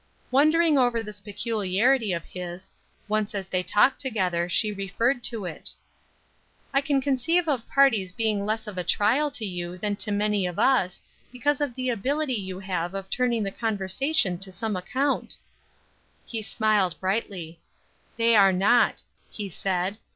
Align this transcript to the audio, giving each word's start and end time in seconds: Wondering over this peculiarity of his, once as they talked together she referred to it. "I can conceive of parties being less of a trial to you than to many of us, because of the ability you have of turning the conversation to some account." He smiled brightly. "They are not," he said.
Wondering 0.31 0.79
over 0.79 1.03
this 1.03 1.19
peculiarity 1.21 2.11
of 2.11 2.25
his, 2.25 2.71
once 3.07 3.35
as 3.35 3.47
they 3.47 3.61
talked 3.61 4.01
together 4.01 4.49
she 4.49 4.71
referred 4.71 5.23
to 5.25 5.45
it. 5.45 5.69
"I 6.73 6.81
can 6.81 7.01
conceive 7.01 7.47
of 7.47 7.69
parties 7.69 8.11
being 8.11 8.43
less 8.43 8.65
of 8.65 8.79
a 8.79 8.83
trial 8.83 9.29
to 9.29 9.45
you 9.45 9.77
than 9.77 9.95
to 9.97 10.09
many 10.11 10.47
of 10.47 10.57
us, 10.57 11.03
because 11.31 11.61
of 11.61 11.75
the 11.75 11.91
ability 11.91 12.33
you 12.33 12.57
have 12.57 12.95
of 12.95 13.11
turning 13.11 13.43
the 13.43 13.51
conversation 13.51 14.39
to 14.39 14.51
some 14.51 14.75
account." 14.75 15.37
He 16.25 16.41
smiled 16.41 16.99
brightly. 16.99 17.59
"They 18.17 18.35
are 18.35 18.51
not," 18.51 19.03
he 19.29 19.49
said. 19.49 19.99